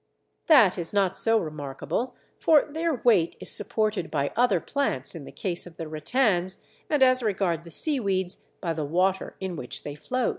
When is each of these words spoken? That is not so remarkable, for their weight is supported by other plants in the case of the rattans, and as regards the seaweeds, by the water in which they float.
That 0.47 0.79
is 0.79 0.95
not 0.95 1.15
so 1.15 1.37
remarkable, 1.37 2.15
for 2.39 2.65
their 2.67 2.95
weight 2.95 3.35
is 3.39 3.51
supported 3.51 4.09
by 4.09 4.33
other 4.35 4.59
plants 4.59 5.13
in 5.13 5.25
the 5.25 5.31
case 5.31 5.67
of 5.67 5.77
the 5.77 5.87
rattans, 5.87 6.63
and 6.89 7.03
as 7.03 7.21
regards 7.21 7.65
the 7.65 7.69
seaweeds, 7.69 8.37
by 8.61 8.73
the 8.73 8.83
water 8.83 9.35
in 9.39 9.55
which 9.55 9.83
they 9.83 9.93
float. 9.93 10.29